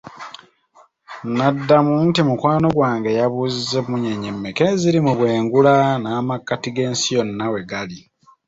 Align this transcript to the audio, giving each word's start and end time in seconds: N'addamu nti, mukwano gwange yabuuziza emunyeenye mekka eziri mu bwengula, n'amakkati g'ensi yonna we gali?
N'addamu 1.33 1.93
nti, 2.07 2.19
mukwano 2.27 2.67
gwange 2.77 3.09
yabuuziza 3.19 3.75
emunyeenye 3.83 4.31
mekka 4.33 4.63
eziri 4.73 4.99
mu 5.05 5.13
bwengula, 5.17 5.73
n'amakkati 6.01 6.69
g'ensi 6.75 7.07
yonna 7.15 7.45
we 7.53 7.61
gali? 7.69 7.99